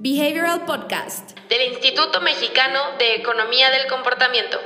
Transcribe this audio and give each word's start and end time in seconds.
Behavioral 0.00 0.64
Podcast 0.64 1.36
del 1.48 1.72
Instituto 1.72 2.20
Mexicano 2.20 2.78
de 3.00 3.16
Economía 3.16 3.68
del 3.72 3.88
Comportamiento. 3.88 4.56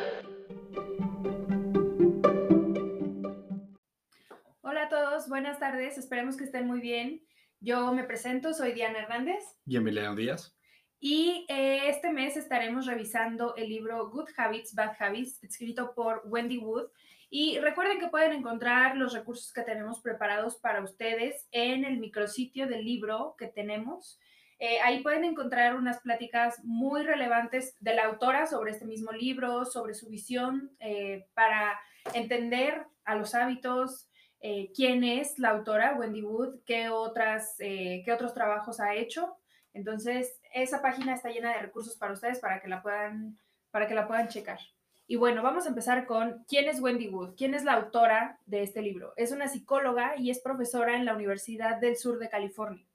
Hola 4.60 4.82
a 4.82 4.88
todos, 4.90 5.30
buenas 5.30 5.58
tardes, 5.58 5.96
esperemos 5.96 6.36
que 6.36 6.44
estén 6.44 6.66
muy 6.66 6.80
bien. 6.80 7.22
Yo 7.60 7.94
me 7.94 8.04
presento, 8.04 8.52
soy 8.52 8.72
Diana 8.72 8.98
Hernández. 8.98 9.42
Y 9.64 9.78
Emiliano 9.78 10.14
Díaz. 10.14 10.54
Y 11.00 11.46
eh, 11.48 11.88
este 11.88 12.12
mes 12.12 12.36
estaremos 12.36 12.84
revisando 12.84 13.56
el 13.56 13.70
libro 13.70 14.10
Good 14.10 14.28
Habits, 14.36 14.74
Bad 14.74 14.96
Habits, 14.98 15.42
escrito 15.42 15.94
por 15.94 16.20
Wendy 16.26 16.58
Wood. 16.58 16.90
Y 17.30 17.58
recuerden 17.58 17.98
que 17.98 18.08
pueden 18.08 18.32
encontrar 18.32 18.98
los 18.98 19.14
recursos 19.14 19.50
que 19.54 19.62
tenemos 19.62 20.02
preparados 20.02 20.56
para 20.56 20.84
ustedes 20.84 21.48
en 21.52 21.86
el 21.86 21.98
micrositio 22.00 22.66
del 22.66 22.84
libro 22.84 23.34
que 23.38 23.46
tenemos. 23.46 24.20
Eh, 24.64 24.78
ahí 24.84 25.02
pueden 25.02 25.24
encontrar 25.24 25.74
unas 25.74 26.00
pláticas 26.02 26.62
muy 26.62 27.02
relevantes 27.02 27.74
de 27.80 27.96
la 27.96 28.04
autora 28.04 28.46
sobre 28.46 28.70
este 28.70 28.84
mismo 28.84 29.10
libro, 29.10 29.64
sobre 29.64 29.92
su 29.92 30.08
visión 30.08 30.70
eh, 30.78 31.26
para 31.34 31.80
entender 32.14 32.86
a 33.04 33.16
los 33.16 33.34
hábitos, 33.34 34.08
eh, 34.40 34.70
quién 34.72 35.02
es 35.02 35.36
la 35.40 35.48
autora, 35.48 35.96
Wendy 35.96 36.22
Wood, 36.22 36.60
qué, 36.64 36.90
otras, 36.90 37.56
qué 37.58 38.06
otros 38.14 38.34
trabajos 38.34 38.78
ha 38.78 38.94
hecho. 38.94 39.36
Entonces, 39.72 40.40
esa 40.54 40.80
página 40.80 41.14
está 41.14 41.30
llena 41.30 41.52
de 41.54 41.62
recursos 41.62 41.96
para 41.96 42.12
ustedes 42.12 42.38
para 42.38 42.60
que 42.60 42.68
la 42.68 42.82
puedan, 42.82 43.36
para 43.72 43.88
que 43.88 43.96
la 43.96 44.06
puedan 44.06 44.28
checar. 44.28 44.60
Y 45.08 45.16
bueno, 45.16 45.42
vamos 45.42 45.66
a 45.66 45.70
empezar 45.70 46.06
con 46.06 46.44
quién 46.46 46.68
es 46.68 46.80
Wendy 46.80 47.08
Wood, 47.08 47.34
quién 47.36 47.54
es 47.54 47.64
la 47.64 47.72
autora 47.72 48.38
de 48.46 48.62
este 48.62 48.80
libro. 48.80 49.12
Es 49.16 49.32
una 49.32 49.48
psicóloga 49.48 50.14
y 50.16 50.30
es 50.30 50.38
profesora 50.38 50.94
en 50.94 51.04
la 51.04 51.16
Universidad 51.16 51.80
del 51.80 51.96
Sur 51.96 52.20
de 52.20 52.28
California 52.28 52.86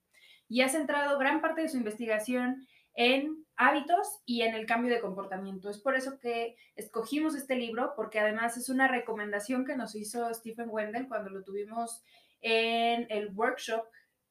y 0.50 0.62
ha 0.62 0.70
centrado 0.70 1.18
gran 1.18 1.42
parte 1.42 1.62
de 1.62 1.70
su 1.70 1.78
investigación 1.78 2.68
en 2.96 3.46
hábitos 3.56 4.08
y 4.26 4.42
en 4.42 4.56
el 4.56 4.66
cambio 4.66 4.94
de 4.94 5.02
comportamiento. 5.02 5.70
Es 5.70 5.78
por 5.78 5.96
eso 5.96 6.20
que 6.20 6.56
escogimos 6.76 7.36
este 7.36 7.56
libro, 7.56 7.94
porque 7.96 8.20
además 8.20 8.58
es 8.58 8.70
una 8.70 8.88
recomendación 8.88 9.66
que 9.66 9.76
nos 9.76 9.96
hizo 9.96 10.34
Stephen 10.34 10.70
Wendell 10.70 11.08
cuando 11.08 11.30
lo 11.30 11.44
tuvimos 11.44 12.02
en 12.42 13.08
el 13.10 13.30
workshop 13.34 13.86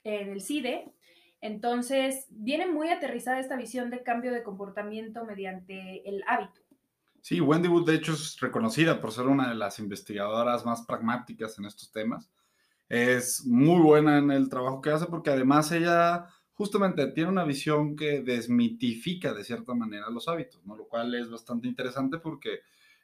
en 0.04 0.30
el 0.30 0.40
CIDE. 0.40 0.92
Entonces, 1.40 2.26
viene 2.30 2.66
muy 2.66 2.88
aterrizada 2.88 3.38
esta 3.38 3.56
visión 3.56 3.90
de 3.90 4.02
cambio 4.02 4.32
de 4.32 4.42
comportamiento 4.42 5.24
mediante 5.24 6.08
el 6.08 6.22
hábito. 6.26 6.60
Sí, 7.20 7.40
Wendy 7.40 7.68
Wood 7.68 7.86
de 7.86 7.96
hecho 7.96 8.12
es 8.12 8.38
reconocida 8.40 9.00
por 9.00 9.12
ser 9.12 9.26
una 9.26 9.48
de 9.48 9.56
las 9.56 9.78
investigadoras 9.78 10.64
más 10.64 10.86
pragmáticas 10.86 11.58
en 11.58 11.66
estos 11.66 11.90
temas 11.90 12.30
es 12.88 13.44
muy 13.44 13.80
buena 13.80 14.18
en 14.18 14.30
el 14.30 14.48
trabajo 14.48 14.80
que 14.80 14.90
hace 14.90 15.06
porque 15.06 15.30
además 15.30 15.72
ella 15.72 16.26
justamente 16.54 17.06
tiene 17.08 17.30
una 17.30 17.44
visión 17.44 17.96
que 17.96 18.22
desmitifica 18.22 19.34
de 19.34 19.44
cierta 19.44 19.74
manera 19.74 20.08
los 20.10 20.28
hábitos, 20.28 20.64
¿no? 20.64 20.76
Lo 20.76 20.88
cual 20.88 21.14
es 21.14 21.30
bastante 21.30 21.68
interesante 21.68 22.18
porque 22.18 22.60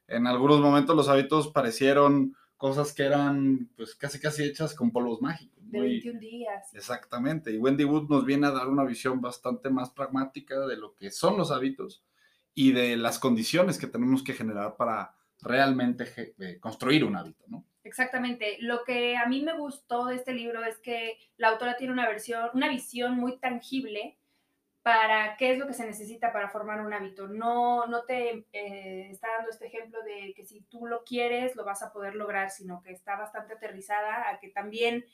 en 0.07 0.27
algunos 0.27 0.61
momentos 0.61 0.97
los 0.97 1.09
hábitos 1.09 1.49
parecieron 1.49 2.35
cosas 2.57 2.95
que 2.95 3.03
eran 3.03 3.71
pues 3.77 3.95
casi 3.95 4.21
casi 4.21 4.45
hechas 4.45 4.75
con 4.75 4.93
polvos 4.93 5.21
mágicos. 5.21 5.59
De 5.71 5.81
21 5.81 6.21
días. 6.21 6.75
Exactamente. 6.75 7.51
Y 7.51 7.59
Wendy 7.59 7.85
Wood 7.85 8.09
nos 8.09 8.25
viene 8.25 8.47
a 8.47 8.53
dar 8.53 8.69
una 8.69 8.85
visión 8.85 9.21
bastante 9.21 9.69
más 9.69 9.91
pragmática 9.91 10.67
de 10.67 10.77
lo 10.77 10.95
que 10.95 11.11
son 11.11 11.37
los 11.37 11.51
hábitos 11.51 12.05
y 12.55 12.73
de 12.73 12.97
las 12.97 13.19
condiciones 13.19 13.79
que 13.79 13.87
tenemos 13.87 14.23
que 14.23 14.35
generar 14.35 14.77
para 14.77 15.17
realmente 15.41 16.35
eh, 16.39 16.59
construir 16.61 17.05
un 17.05 17.17
hábito, 17.17 17.45
¿no? 17.49 17.65
Exactamente. 17.85 18.59
Lo 18.61 18.85
que 18.85 19.17
a 19.17 19.27
mí 19.27 19.43
me 19.43 19.57
gustó 19.57 20.07
de 20.07 20.17
este 20.17 20.33
libro 20.35 20.65
es 20.65 20.79
que 20.79 21.19
la 21.37 21.49
autora 21.49 21.77
tiene 21.77 21.93
una 21.93 22.09
versión, 22.09 22.51
una 22.55 22.69
visión 22.69 23.17
muy 23.17 23.39
tangible 23.39 24.19
para 24.83 25.37
qué 25.37 25.53
es 25.53 25.59
lo 25.59 25.67
que 25.67 25.75
se 25.75 25.87
necesita 25.87 26.33
para 26.33 26.51
formar 26.51 26.81
un 26.81 26.93
hábito. 26.93 27.29
No, 27.29 27.87
no 27.87 28.05
te 28.05 28.47
eh, 28.53 29.09
está 29.11 29.29
dando 29.37 29.51
este 29.51 29.67
ejemplo 29.67 30.03
de 30.03 30.33
que 30.35 30.45
si 30.45 30.63
tú 30.63 30.87
lo 30.87 31.05
quieres, 31.05 31.55
lo 31.57 31.65
vas 31.65 31.83
a 31.83 31.93
poder 31.93 32.15
lograr, 32.15 32.51
sino 32.51 32.83
que 32.83 32.93
está 32.93 33.17
bastante 33.17 33.55
aterrizada 33.55 34.29
a 34.29 34.41
que 34.41 34.49
también 34.49 35.05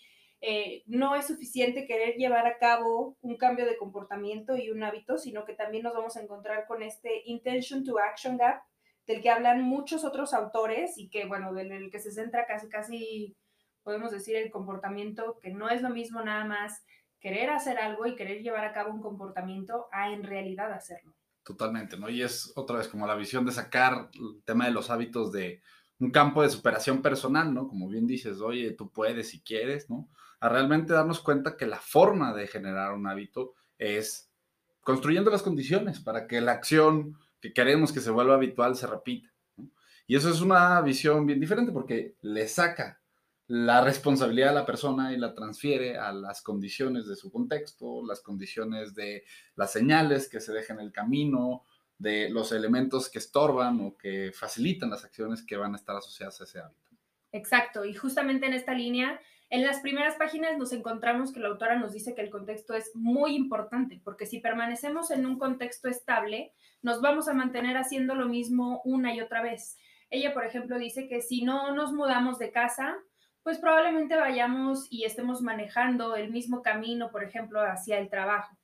eh, 0.40 0.84
no 0.86 1.16
es 1.16 1.26
suficiente 1.26 1.86
querer 1.86 2.14
llevar 2.14 2.46
a 2.46 2.58
cabo 2.58 3.16
un 3.20 3.36
cambio 3.36 3.66
de 3.66 3.76
comportamiento 3.76 4.56
y 4.56 4.70
un 4.70 4.82
hábito, 4.82 5.18
sino 5.18 5.44
que 5.44 5.54
también 5.54 5.82
nos 5.82 5.94
vamos 5.94 6.16
a 6.16 6.22
encontrar 6.22 6.66
con 6.66 6.82
este 6.82 7.22
intention 7.26 7.84
to 7.84 7.98
action 7.98 8.38
gap, 8.38 8.62
del 9.08 9.22
que 9.22 9.30
hablan 9.30 9.62
muchos 9.62 10.04
otros 10.04 10.34
autores 10.34 10.98
y 10.98 11.08
que, 11.08 11.24
bueno, 11.24 11.54
del 11.54 11.90
que 11.90 11.98
se 11.98 12.12
centra 12.12 12.46
casi, 12.46 12.68
casi, 12.68 13.36
podemos 13.82 14.12
decir, 14.12 14.36
el 14.36 14.50
comportamiento, 14.50 15.38
que 15.42 15.50
no 15.50 15.70
es 15.70 15.80
lo 15.80 15.88
mismo 15.88 16.22
nada 16.22 16.44
más 16.44 16.84
querer 17.18 17.48
hacer 17.50 17.78
algo 17.78 18.06
y 18.06 18.14
querer 18.14 18.42
llevar 18.42 18.66
a 18.66 18.72
cabo 18.72 18.92
un 18.92 19.00
comportamiento 19.00 19.88
a 19.92 20.12
en 20.12 20.22
realidad 20.22 20.70
hacerlo. 20.72 21.14
Totalmente, 21.42 21.96
¿no? 21.96 22.10
Y 22.10 22.22
es 22.22 22.52
otra 22.54 22.76
vez 22.76 22.86
como 22.86 23.06
la 23.06 23.14
visión 23.14 23.46
de 23.46 23.52
sacar 23.52 24.10
el 24.12 24.42
tema 24.44 24.66
de 24.66 24.72
los 24.72 24.90
hábitos 24.90 25.32
de 25.32 25.62
un 25.98 26.10
campo 26.10 26.42
de 26.42 26.50
superación 26.50 27.00
personal, 27.00 27.52
¿no? 27.52 27.66
Como 27.66 27.88
bien 27.88 28.06
dices, 28.06 28.42
oye, 28.42 28.72
tú 28.72 28.92
puedes 28.92 29.30
si 29.30 29.40
quieres, 29.40 29.88
¿no? 29.88 30.10
A 30.38 30.50
realmente 30.50 30.92
darnos 30.92 31.20
cuenta 31.20 31.56
que 31.56 31.66
la 31.66 31.78
forma 31.78 32.34
de 32.34 32.46
generar 32.46 32.92
un 32.92 33.06
hábito 33.06 33.54
es 33.78 34.30
construyendo 34.82 35.30
las 35.30 35.42
condiciones 35.42 35.98
para 35.98 36.26
que 36.26 36.42
la 36.42 36.52
acción 36.52 37.16
que 37.40 37.52
queremos 37.52 37.92
que 37.92 38.00
se 38.00 38.10
vuelva 38.10 38.34
habitual 38.34 38.76
se 38.76 38.86
repita. 38.86 39.28
Y 40.06 40.16
eso 40.16 40.30
es 40.30 40.40
una 40.40 40.80
visión 40.80 41.26
bien 41.26 41.40
diferente 41.40 41.70
porque 41.72 42.16
le 42.22 42.48
saca 42.48 43.00
la 43.46 43.82
responsabilidad 43.82 44.50
a 44.50 44.60
la 44.60 44.66
persona 44.66 45.12
y 45.12 45.16
la 45.16 45.34
transfiere 45.34 45.96
a 45.96 46.12
las 46.12 46.42
condiciones 46.42 47.06
de 47.06 47.16
su 47.16 47.30
contexto, 47.30 48.04
las 48.06 48.20
condiciones 48.20 48.94
de 48.94 49.24
las 49.56 49.72
señales 49.72 50.28
que 50.28 50.40
se 50.40 50.52
dejan 50.52 50.80
en 50.80 50.86
el 50.86 50.92
camino, 50.92 51.64
de 51.98 52.30
los 52.30 52.52
elementos 52.52 53.08
que 53.08 53.18
estorban 53.18 53.80
o 53.80 53.96
que 53.96 54.32
facilitan 54.32 54.90
las 54.90 55.04
acciones 55.04 55.42
que 55.42 55.56
van 55.56 55.74
a 55.74 55.76
estar 55.76 55.96
asociadas 55.96 56.40
a 56.40 56.44
ese 56.44 56.60
hábito. 56.60 56.87
Exacto, 57.32 57.84
y 57.84 57.94
justamente 57.94 58.46
en 58.46 58.54
esta 58.54 58.72
línea 58.72 59.20
en 59.50 59.64
las 59.64 59.80
primeras 59.80 60.16
páginas 60.16 60.58
nos 60.58 60.72
encontramos 60.72 61.32
que 61.32 61.40
la 61.40 61.48
autora 61.48 61.78
nos 61.78 61.92
dice 61.94 62.14
que 62.14 62.20
el 62.20 62.28
contexto 62.28 62.74
es 62.74 62.94
muy 62.94 63.34
importante, 63.34 63.98
porque 64.04 64.26
si 64.26 64.40
permanecemos 64.40 65.10
en 65.10 65.24
un 65.24 65.38
contexto 65.38 65.88
estable, 65.88 66.52
nos 66.82 67.00
vamos 67.00 67.28
a 67.28 67.34
mantener 67.34 67.78
haciendo 67.78 68.14
lo 68.14 68.28
mismo 68.28 68.82
una 68.84 69.14
y 69.14 69.22
otra 69.22 69.40
vez. 69.40 69.78
Ella, 70.10 70.34
por 70.34 70.44
ejemplo, 70.44 70.78
dice 70.78 71.08
que 71.08 71.22
si 71.22 71.44
no 71.44 71.74
nos 71.74 71.94
mudamos 71.94 72.38
de 72.38 72.52
casa, 72.52 72.98
pues 73.42 73.58
probablemente 73.58 74.16
vayamos 74.16 74.86
y 74.90 75.04
estemos 75.04 75.40
manejando 75.40 76.14
el 76.14 76.30
mismo 76.30 76.60
camino, 76.60 77.10
por 77.10 77.24
ejemplo, 77.24 77.62
hacia 77.62 77.98
el 77.98 78.10
trabajo. 78.10 78.54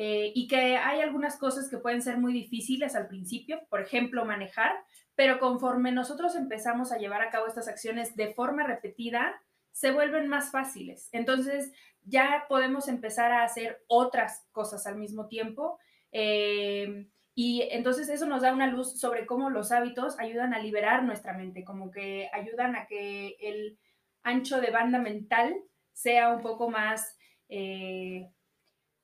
Eh, 0.00 0.30
y 0.32 0.46
que 0.46 0.76
hay 0.76 1.00
algunas 1.00 1.36
cosas 1.36 1.68
que 1.68 1.78
pueden 1.78 2.02
ser 2.02 2.18
muy 2.18 2.32
difíciles 2.32 2.94
al 2.94 3.08
principio, 3.08 3.60
por 3.68 3.80
ejemplo, 3.80 4.24
manejar, 4.24 4.70
pero 5.16 5.40
conforme 5.40 5.90
nosotros 5.90 6.36
empezamos 6.36 6.92
a 6.92 6.98
llevar 6.98 7.20
a 7.20 7.30
cabo 7.30 7.48
estas 7.48 7.66
acciones 7.66 8.14
de 8.14 8.32
forma 8.32 8.62
repetida, 8.62 9.34
se 9.72 9.90
vuelven 9.90 10.28
más 10.28 10.52
fáciles. 10.52 11.08
Entonces 11.10 11.72
ya 12.04 12.44
podemos 12.48 12.86
empezar 12.86 13.32
a 13.32 13.42
hacer 13.42 13.82
otras 13.88 14.46
cosas 14.52 14.86
al 14.86 14.98
mismo 14.98 15.26
tiempo. 15.26 15.80
Eh, 16.12 17.08
y 17.34 17.62
entonces 17.62 18.08
eso 18.08 18.26
nos 18.26 18.42
da 18.42 18.52
una 18.52 18.68
luz 18.68 19.00
sobre 19.00 19.26
cómo 19.26 19.50
los 19.50 19.72
hábitos 19.72 20.16
ayudan 20.20 20.54
a 20.54 20.60
liberar 20.60 21.02
nuestra 21.02 21.32
mente, 21.32 21.64
como 21.64 21.90
que 21.90 22.30
ayudan 22.32 22.76
a 22.76 22.86
que 22.86 23.34
el 23.40 23.80
ancho 24.22 24.60
de 24.60 24.70
banda 24.70 25.00
mental 25.00 25.56
sea 25.92 26.32
un 26.32 26.40
poco 26.40 26.70
más, 26.70 27.16
eh, 27.48 28.30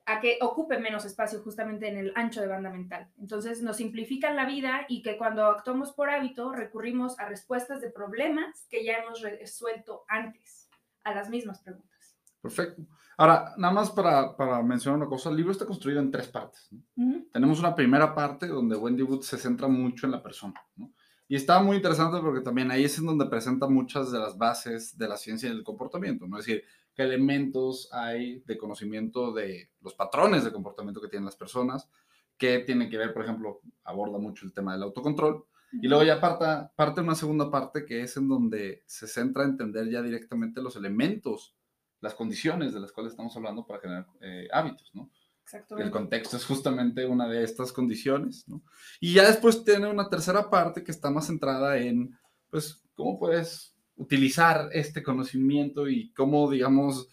a 0.07 0.21
que 0.21 0.39
ocupe 0.43 0.79
menos 0.79 1.05
espacio 1.05 1.41
justamente 1.41 1.89
en 1.89 1.97
el 1.97 2.13
ancho 2.15 2.41
de 2.41 2.47
banda 2.47 2.71
mental. 2.71 3.11
Entonces 3.19 3.63
nos 3.63 3.79
simplifican 3.79 4.37
la 4.37 4.45
vida 4.45 4.85
y 4.89 5.03
que 5.03 5.17
cuando 5.17 5.47
actuamos 5.47 5.93
por 5.93 6.11
hábito 6.11 6.53
recurrimos 6.53 7.19
a 7.19 7.27
respuestas 7.27 7.81
de 7.81 7.91
problemas 7.91 8.67
que 8.69 8.85
ya 8.85 8.95
hemos 8.99 9.23
resuelto 9.23 10.05
antes 10.09 10.69
a 11.05 11.15
las 11.15 11.31
mismas 11.31 11.61
preguntas. 11.61 12.17
Perfecto. 12.41 12.83
Ahora, 13.17 13.55
nada 13.57 13.73
más 13.73 13.91
para, 13.91 14.37
para 14.37 14.62
mencionar 14.62 14.99
una 14.99 15.09
cosa, 15.09 15.31
el 15.31 15.37
libro 15.37 15.53
está 15.53 15.65
construido 15.65 16.01
en 16.01 16.11
tres 16.11 16.29
partes. 16.29 16.69
Tenemos 17.33 17.59
una 17.61 17.75
primera 17.75 18.15
parte 18.15 18.47
donde 18.47 18.77
Wendy 18.77 19.03
Wood 19.03 19.23
se 19.23 19.39
centra 19.39 19.69
mucho 19.69 20.07
en 20.07 20.12
la 20.12 20.23
persona. 20.23 20.61
¿no? 20.77 20.93
Y 21.27 21.37
está 21.37 21.62
muy 21.62 21.77
interesante 21.77 22.19
porque 22.21 22.43
también 22.43 22.71
ahí 22.71 22.85
es 22.85 22.99
en 22.99 23.07
donde 23.07 23.27
presenta 23.27 23.67
muchas 23.67 24.12
de 24.12 24.19
las 24.19 24.37
bases 24.37 24.99
de 24.99 25.09
la 25.09 25.17
ciencia 25.17 25.49
del 25.49 25.65
comportamiento, 25.65 26.27
¿no? 26.27 26.39
Es 26.39 26.45
decir, 26.45 26.65
qué 26.94 27.02
elementos 27.02 27.88
hay 27.93 28.41
de 28.46 28.56
conocimiento 28.56 29.32
de 29.32 29.70
los 29.81 29.94
patrones 29.94 30.44
de 30.44 30.52
comportamiento 30.52 31.00
que 31.00 31.08
tienen 31.08 31.26
las 31.26 31.37
personas, 31.37 31.91
qué 32.37 32.61
tiene 32.61 32.88
que 32.88 32.99
ver, 32.99 33.12
por 33.12 33.25
ejemplo, 33.25 33.61
aborda 33.85 34.19
mucho 34.19 34.46
el 34.46 34.52
tema 34.52 34.73
del 34.73 34.82
autocontrol, 34.85 35.44
y 35.81 35.88
luego 35.88 36.05
ya 36.05 36.20
parta, 36.20 36.73
parte 36.76 37.00
una 37.00 37.14
segunda 37.14 37.50
parte 37.50 37.85
que 37.85 38.02
es 38.02 38.17
en 38.17 38.29
donde 38.29 38.85
se 38.87 39.08
centra 39.08 39.43
a 39.43 39.46
entender 39.46 39.91
ya 39.91 40.02
directamente 40.02 40.62
los 40.62 40.76
elementos, 40.76 41.56
las 42.00 42.14
condiciones 42.14 42.73
de 42.73 42.81
las 42.81 42.93
cuales 42.93 43.12
estamos 43.12 43.37
hablando 43.37 43.67
para 43.67 43.81
generar 43.81 44.06
eh, 44.20 44.49
hábitos, 44.52 44.90
¿no? 44.94 45.11
El 45.76 45.90
contexto 45.90 46.37
es 46.37 46.44
justamente 46.44 47.06
una 47.06 47.29
de 47.29 47.44
estas 47.44 47.73
condiciones, 47.73 48.49
¿no? 48.49 48.62
Y 49.00 49.14
ya 49.14 49.26
después 49.26 49.64
tiene 49.64 49.90
una 49.90 50.08
tercera 50.08 50.49
parte 50.49 50.82
que 50.82 50.90
está 50.90 51.11
más 51.11 51.26
centrada 51.26 51.76
en, 51.76 52.17
pues, 52.50 52.82
cómo 52.94 53.19
puedes 53.19 53.74
utilizar 53.96 54.69
este 54.73 55.02
conocimiento 55.02 55.88
y 55.88 56.12
cómo, 56.12 56.50
digamos, 56.50 57.08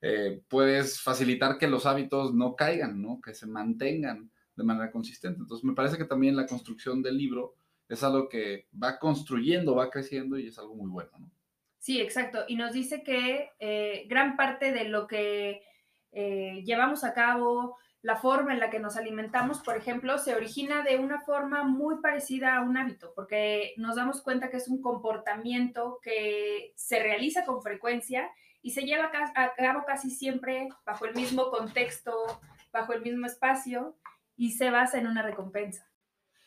eh, 0.00 0.42
puedes 0.48 1.00
facilitar 1.00 1.58
que 1.58 1.68
los 1.68 1.86
hábitos 1.86 2.34
no 2.34 2.56
caigan, 2.56 3.00
¿no? 3.00 3.20
Que 3.20 3.34
se 3.34 3.46
mantengan 3.46 4.30
de 4.56 4.64
manera 4.64 4.90
consistente. 4.90 5.40
Entonces, 5.40 5.64
me 5.64 5.74
parece 5.74 5.96
que 5.96 6.04
también 6.04 6.36
la 6.36 6.46
construcción 6.46 7.02
del 7.02 7.16
libro 7.16 7.54
es 7.88 8.02
algo 8.02 8.28
que 8.28 8.66
va 8.80 8.98
construyendo, 8.98 9.74
va 9.74 9.90
creciendo 9.90 10.38
y 10.38 10.48
es 10.48 10.58
algo 10.58 10.74
muy 10.74 10.90
bueno, 10.90 11.10
¿no? 11.18 11.30
Sí, 11.78 12.00
exacto. 12.00 12.44
Y 12.46 12.54
nos 12.54 12.72
dice 12.72 13.02
que 13.02 13.50
eh, 13.58 14.06
gran 14.08 14.36
parte 14.36 14.72
de 14.72 14.84
lo 14.84 15.08
que 15.08 15.62
eh, 16.12 16.62
llevamos 16.64 17.02
a 17.02 17.12
cabo, 17.12 17.76
la 18.02 18.16
forma 18.16 18.52
en 18.52 18.58
la 18.58 18.68
que 18.68 18.80
nos 18.80 18.96
alimentamos, 18.96 19.60
por 19.60 19.76
ejemplo, 19.76 20.18
se 20.18 20.34
origina 20.34 20.82
de 20.82 20.98
una 20.98 21.20
forma 21.20 21.62
muy 21.62 22.00
parecida 22.02 22.56
a 22.56 22.62
un 22.62 22.76
hábito, 22.76 23.12
porque 23.14 23.74
nos 23.76 23.94
damos 23.94 24.22
cuenta 24.22 24.50
que 24.50 24.56
es 24.56 24.66
un 24.66 24.82
comportamiento 24.82 26.00
que 26.02 26.72
se 26.74 27.00
realiza 27.00 27.44
con 27.44 27.62
frecuencia 27.62 28.28
y 28.60 28.72
se 28.72 28.82
lleva 28.82 29.10
a 29.34 29.54
cabo 29.54 29.84
casi 29.86 30.10
siempre 30.10 30.68
bajo 30.84 31.06
el 31.06 31.14
mismo 31.14 31.50
contexto, 31.50 32.12
bajo 32.72 32.92
el 32.92 33.02
mismo 33.02 33.26
espacio 33.26 33.96
y 34.36 34.52
se 34.52 34.70
basa 34.70 34.98
en 34.98 35.06
una 35.06 35.22
recompensa. 35.22 35.86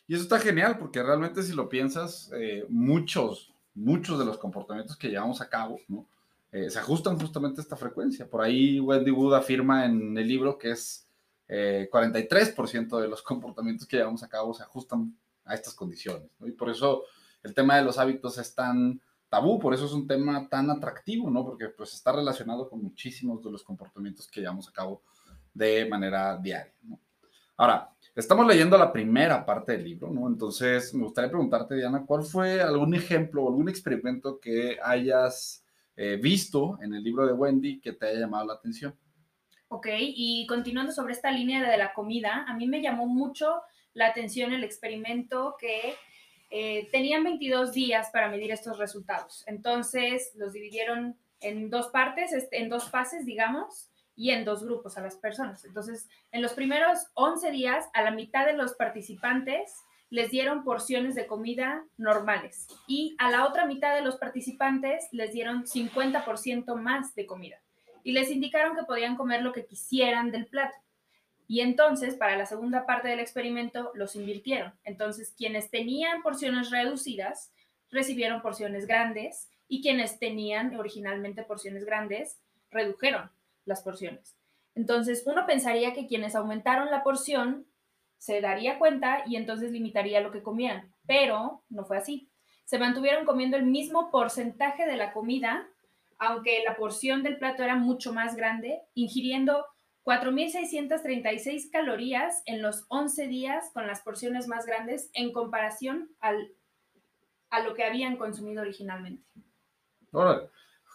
Y 0.06 0.14
eso 0.14 0.24
está 0.24 0.38
genial 0.38 0.78
porque 0.78 1.02
realmente 1.02 1.42
si 1.42 1.54
lo 1.54 1.68
piensas, 1.70 2.30
eh, 2.34 2.66
muchos, 2.68 3.54
muchos 3.74 4.18
de 4.18 4.26
los 4.26 4.36
comportamientos 4.36 4.96
que 4.96 5.08
llevamos 5.08 5.40
a 5.40 5.48
cabo. 5.48 5.80
Eh, 6.52 6.70
se 6.70 6.78
ajustan 6.78 7.18
justamente 7.18 7.60
a 7.60 7.62
esta 7.62 7.76
frecuencia. 7.76 8.28
Por 8.28 8.42
ahí 8.42 8.78
Wendy 8.78 9.10
Wood 9.10 9.34
afirma 9.34 9.84
en 9.86 10.16
el 10.16 10.28
libro 10.28 10.58
que 10.58 10.70
es 10.70 11.05
43% 11.48 12.98
eh, 12.98 13.02
de 13.02 13.08
los 13.08 13.22
comportamientos 13.24 13.86
que 13.86 13.96
llevamos 13.96 14.22
a 14.22 14.28
cabo 14.28 14.54
se 14.54 14.62
ajustan 14.62 15.16
a 15.44 15.54
estas 15.54 15.74
condiciones. 15.74 16.28
Y 16.40 16.52
por 16.52 16.70
eso 16.70 17.04
el 17.42 17.54
tema 17.54 17.76
de 17.76 17.84
los 17.84 17.98
hábitos 17.98 18.38
es 18.38 18.54
tan 18.54 19.00
tabú, 19.28 19.58
por 19.58 19.74
eso 19.74 19.86
es 19.86 19.92
un 19.92 20.06
tema 20.06 20.48
tan 20.48 20.70
atractivo, 20.70 21.30
¿no? 21.30 21.44
Porque 21.44 21.68
pues 21.68 21.94
está 21.94 22.12
relacionado 22.12 22.68
con 22.68 22.82
muchísimos 22.82 23.42
de 23.42 23.50
los 23.50 23.62
comportamientos 23.62 24.28
que 24.28 24.40
llevamos 24.40 24.68
a 24.68 24.72
cabo 24.72 25.02
de 25.52 25.86
manera 25.88 26.36
diaria. 26.36 26.74
Ahora, 27.56 27.90
estamos 28.14 28.46
leyendo 28.46 28.76
la 28.76 28.92
primera 28.92 29.44
parte 29.44 29.72
del 29.72 29.84
libro, 29.84 30.10
¿no? 30.10 30.28
Entonces, 30.28 30.92
me 30.92 31.04
gustaría 31.04 31.30
preguntarte, 31.30 31.74
Diana, 31.74 32.04
¿cuál 32.04 32.22
fue 32.22 32.60
algún 32.60 32.94
ejemplo 32.94 33.44
o 33.44 33.48
algún 33.48 33.68
experimento 33.68 34.38
que 34.38 34.78
hayas 34.82 35.64
eh, 35.96 36.18
visto 36.22 36.78
en 36.82 36.94
el 36.94 37.02
libro 37.02 37.26
de 37.26 37.32
Wendy 37.32 37.80
que 37.80 37.92
te 37.92 38.06
haya 38.06 38.20
llamado 38.20 38.46
la 38.46 38.54
atención? 38.54 38.94
Ok, 39.68 39.88
y 39.98 40.46
continuando 40.46 40.92
sobre 40.92 41.12
esta 41.12 41.30
línea 41.30 41.68
de 41.68 41.76
la 41.76 41.92
comida, 41.92 42.44
a 42.46 42.54
mí 42.54 42.68
me 42.68 42.82
llamó 42.82 43.06
mucho 43.06 43.62
la 43.94 44.06
atención 44.06 44.52
el 44.52 44.62
experimento 44.62 45.56
que 45.58 45.96
eh, 46.50 46.88
tenían 46.92 47.24
22 47.24 47.72
días 47.72 48.10
para 48.10 48.28
medir 48.28 48.52
estos 48.52 48.78
resultados. 48.78 49.42
Entonces, 49.46 50.30
los 50.36 50.52
dividieron 50.52 51.18
en 51.40 51.68
dos 51.68 51.88
partes, 51.88 52.32
este, 52.32 52.60
en 52.62 52.68
dos 52.68 52.90
fases, 52.90 53.26
digamos, 53.26 53.90
y 54.14 54.30
en 54.30 54.44
dos 54.44 54.64
grupos 54.64 54.96
a 54.96 55.02
las 55.02 55.16
personas. 55.16 55.64
Entonces, 55.64 56.08
en 56.30 56.42
los 56.42 56.52
primeros 56.52 57.08
11 57.14 57.50
días, 57.50 57.86
a 57.92 58.02
la 58.02 58.12
mitad 58.12 58.46
de 58.46 58.54
los 58.54 58.74
participantes 58.74 59.74
les 60.08 60.30
dieron 60.30 60.62
porciones 60.62 61.16
de 61.16 61.26
comida 61.26 61.84
normales 61.96 62.68
y 62.86 63.16
a 63.18 63.28
la 63.30 63.44
otra 63.44 63.66
mitad 63.66 63.94
de 63.96 64.02
los 64.02 64.16
participantes 64.16 65.08
les 65.10 65.32
dieron 65.32 65.64
50% 65.64 66.76
más 66.76 67.14
de 67.16 67.26
comida 67.26 67.60
y 68.06 68.12
les 68.12 68.30
indicaron 68.30 68.76
que 68.76 68.84
podían 68.84 69.16
comer 69.16 69.42
lo 69.42 69.52
que 69.52 69.66
quisieran 69.66 70.30
del 70.30 70.46
plato. 70.46 70.76
Y 71.48 71.60
entonces, 71.60 72.14
para 72.14 72.36
la 72.36 72.46
segunda 72.46 72.86
parte 72.86 73.08
del 73.08 73.18
experimento, 73.18 73.90
los 73.94 74.14
invirtieron. 74.14 74.72
Entonces, 74.84 75.34
quienes 75.36 75.72
tenían 75.72 76.22
porciones 76.22 76.70
reducidas 76.70 77.52
recibieron 77.90 78.42
porciones 78.42 78.86
grandes 78.86 79.48
y 79.66 79.82
quienes 79.82 80.20
tenían 80.20 80.76
originalmente 80.76 81.42
porciones 81.42 81.84
grandes 81.84 82.38
redujeron 82.70 83.28
las 83.64 83.82
porciones. 83.82 84.36
Entonces, 84.76 85.24
uno 85.26 85.44
pensaría 85.44 85.92
que 85.92 86.06
quienes 86.06 86.36
aumentaron 86.36 86.92
la 86.92 87.02
porción 87.02 87.66
se 88.18 88.40
daría 88.40 88.78
cuenta 88.78 89.24
y 89.26 89.34
entonces 89.34 89.72
limitaría 89.72 90.20
lo 90.20 90.30
que 90.30 90.44
comían, 90.44 90.94
pero 91.08 91.64
no 91.68 91.84
fue 91.84 91.98
así. 91.98 92.30
Se 92.66 92.78
mantuvieron 92.78 93.26
comiendo 93.26 93.56
el 93.56 93.64
mismo 93.64 94.12
porcentaje 94.12 94.86
de 94.86 94.96
la 94.96 95.12
comida, 95.12 95.68
aunque 96.18 96.62
la 96.64 96.76
porción 96.76 97.22
del 97.22 97.38
plato 97.38 97.62
era 97.62 97.76
mucho 97.76 98.12
más 98.12 98.36
grande, 98.36 98.80
ingiriendo 98.94 99.64
4.636 100.04 101.70
calorías 101.70 102.42
en 102.46 102.62
los 102.62 102.84
11 102.88 103.26
días 103.26 103.70
con 103.74 103.86
las 103.86 104.02
porciones 104.02 104.46
más 104.46 104.66
grandes 104.66 105.10
en 105.14 105.32
comparación 105.32 106.10
al, 106.20 106.52
a 107.50 107.60
lo 107.60 107.74
que 107.74 107.84
habían 107.84 108.16
consumido 108.16 108.62
originalmente. 108.62 109.24
Ahora, 110.12 110.48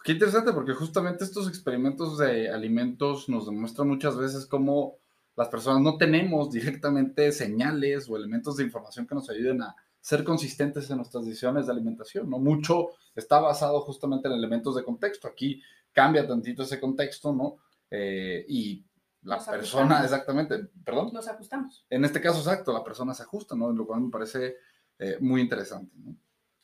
Qué 0.04 0.12
interesante, 0.12 0.52
porque 0.52 0.72
justamente 0.72 1.22
estos 1.22 1.48
experimentos 1.48 2.18
de 2.18 2.50
alimentos 2.50 3.28
nos 3.28 3.46
demuestran 3.46 3.86
muchas 3.86 4.16
veces 4.16 4.46
cómo 4.46 4.98
las 5.36 5.48
personas 5.48 5.80
no 5.80 5.96
tenemos 5.96 6.50
directamente 6.50 7.30
señales 7.30 8.08
o 8.10 8.16
elementos 8.16 8.56
de 8.56 8.64
información 8.64 9.06
que 9.06 9.14
nos 9.14 9.30
ayuden 9.30 9.62
a 9.62 9.76
ser 10.02 10.24
consistentes 10.24 10.90
en 10.90 10.96
nuestras 10.96 11.24
decisiones 11.24 11.66
de 11.66 11.72
alimentación, 11.72 12.28
¿no? 12.28 12.40
Mucho 12.40 12.88
está 13.14 13.38
basado 13.38 13.80
justamente 13.82 14.26
en 14.26 14.34
elementos 14.34 14.74
de 14.74 14.82
contexto. 14.82 15.28
Aquí 15.28 15.62
cambia 15.92 16.26
tantito 16.26 16.64
ese 16.64 16.80
contexto, 16.80 17.32
¿no? 17.32 17.58
Eh, 17.88 18.44
y 18.48 18.84
la 19.22 19.38
persona, 19.38 20.02
exactamente, 20.02 20.58
perdón. 20.84 21.10
Nos 21.12 21.28
ajustamos. 21.28 21.86
En 21.88 22.04
este 22.04 22.20
caso, 22.20 22.40
exacto, 22.40 22.72
la 22.72 22.82
persona 22.82 23.14
se 23.14 23.22
ajusta, 23.22 23.54
¿no? 23.54 23.72
Lo 23.72 23.86
cual 23.86 24.00
me 24.00 24.10
parece 24.10 24.56
eh, 24.98 25.18
muy 25.20 25.40
interesante, 25.40 25.94
¿no? 25.96 26.16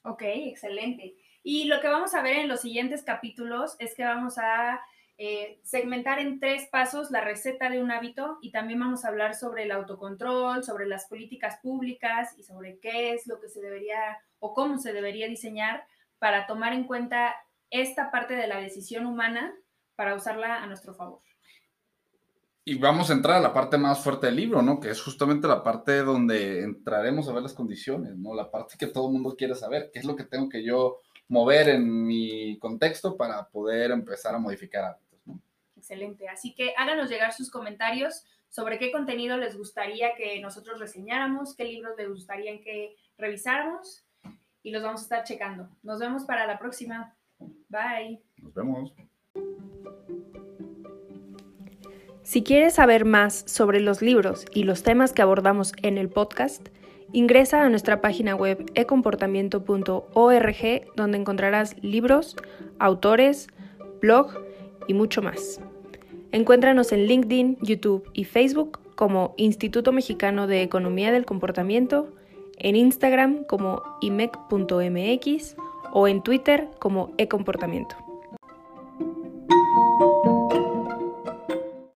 Ok, 0.02 0.22
excelente. 0.24 1.16
Y 1.44 1.64
lo 1.66 1.80
que 1.80 1.86
vamos 1.86 2.14
a 2.14 2.22
ver 2.22 2.38
en 2.38 2.48
los 2.48 2.60
siguientes 2.60 3.04
capítulos 3.04 3.76
es 3.78 3.94
que 3.94 4.02
vamos 4.04 4.36
a 4.38 4.80
eh, 5.20 5.58
segmentar 5.64 6.20
en 6.20 6.38
tres 6.38 6.68
pasos 6.70 7.10
la 7.10 7.20
receta 7.20 7.68
de 7.68 7.82
un 7.82 7.90
hábito 7.90 8.38
y 8.40 8.52
también 8.52 8.78
vamos 8.78 9.04
a 9.04 9.08
hablar 9.08 9.34
sobre 9.34 9.64
el 9.64 9.72
autocontrol, 9.72 10.62
sobre 10.62 10.86
las 10.86 11.06
políticas 11.06 11.58
públicas 11.60 12.38
y 12.38 12.44
sobre 12.44 12.78
qué 12.78 13.12
es 13.12 13.26
lo 13.26 13.40
que 13.40 13.48
se 13.48 13.60
debería 13.60 13.98
o 14.38 14.54
cómo 14.54 14.78
se 14.78 14.92
debería 14.92 15.26
diseñar 15.26 15.84
para 16.20 16.46
tomar 16.46 16.72
en 16.72 16.84
cuenta 16.84 17.34
esta 17.70 18.12
parte 18.12 18.36
de 18.36 18.46
la 18.46 18.60
decisión 18.60 19.06
humana 19.06 19.52
para 19.96 20.14
usarla 20.14 20.62
a 20.62 20.66
nuestro 20.68 20.94
favor. 20.94 21.20
Y 22.64 22.76
vamos 22.78 23.10
a 23.10 23.14
entrar 23.14 23.38
a 23.38 23.40
la 23.40 23.52
parte 23.52 23.76
más 23.76 23.98
fuerte 23.98 24.26
del 24.26 24.36
libro, 24.36 24.62
¿no? 24.62 24.78
Que 24.78 24.90
es 24.90 25.02
justamente 25.02 25.48
la 25.48 25.64
parte 25.64 26.02
donde 26.02 26.62
entraremos 26.62 27.28
a 27.28 27.32
ver 27.32 27.42
las 27.42 27.54
condiciones, 27.54 28.14
¿no? 28.16 28.34
La 28.34 28.50
parte 28.50 28.76
que 28.78 28.86
todo 28.86 29.08
el 29.08 29.14
mundo 29.14 29.34
quiere 29.36 29.56
saber, 29.56 29.90
qué 29.92 29.98
es 29.98 30.04
lo 30.04 30.14
que 30.14 30.24
tengo 30.24 30.48
que 30.48 30.62
yo 30.62 31.00
mover 31.28 31.70
en 31.70 32.06
mi 32.06 32.56
contexto 32.58 33.16
para 33.16 33.48
poder 33.48 33.90
empezar 33.90 34.34
a 34.34 34.38
modificar 34.38 34.84
hábitos. 34.84 35.07
Excelente. 35.78 36.28
Así 36.28 36.54
que 36.54 36.74
háganos 36.76 37.08
llegar 37.08 37.32
sus 37.32 37.50
comentarios 37.50 38.24
sobre 38.48 38.78
qué 38.78 38.92
contenido 38.92 39.38
les 39.38 39.56
gustaría 39.56 40.14
que 40.14 40.40
nosotros 40.40 40.80
reseñáramos, 40.80 41.56
qué 41.56 41.64
libros 41.64 41.94
les 41.96 42.08
gustaría 42.08 42.60
que 42.60 42.96
revisáramos 43.16 44.04
y 44.62 44.70
los 44.70 44.82
vamos 44.82 45.00
a 45.00 45.04
estar 45.04 45.24
checando. 45.24 45.68
Nos 45.82 46.00
vemos 46.00 46.24
para 46.24 46.46
la 46.46 46.58
próxima. 46.58 47.16
Bye. 47.68 48.22
Nos 48.38 48.54
vemos. 48.54 48.92
Si 52.22 52.42
quieres 52.42 52.74
saber 52.74 53.06
más 53.06 53.44
sobre 53.46 53.80
los 53.80 54.02
libros 54.02 54.44
y 54.52 54.64
los 54.64 54.82
temas 54.82 55.12
que 55.12 55.22
abordamos 55.22 55.72
en 55.82 55.96
el 55.96 56.10
podcast, 56.10 56.68
Ingresa 57.12 57.64
a 57.64 57.68
nuestra 57.70 58.02
página 58.02 58.34
web 58.34 58.70
ecomportamiento.org 58.74 60.94
donde 60.94 61.18
encontrarás 61.18 61.74
libros, 61.82 62.36
autores, 62.78 63.48
blog 64.02 64.34
y 64.88 64.94
mucho 64.94 65.22
más. 65.22 65.60
Encuéntranos 66.32 66.90
en 66.90 67.06
LinkedIn, 67.06 67.58
YouTube 67.60 68.10
y 68.12 68.24
Facebook 68.24 68.80
como 68.96 69.34
Instituto 69.36 69.92
Mexicano 69.92 70.48
de 70.48 70.62
Economía 70.62 71.12
del 71.12 71.24
Comportamiento, 71.24 72.08
en 72.56 72.74
Instagram 72.74 73.44
como 73.44 73.82
imec.mx 74.00 75.56
o 75.92 76.08
en 76.08 76.22
Twitter 76.22 76.68
como 76.80 77.12
ecomportamiento. 77.16 78.07